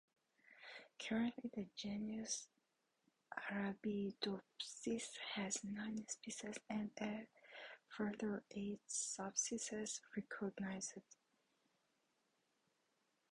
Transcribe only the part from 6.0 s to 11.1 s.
species and a further eight subspecies recognised.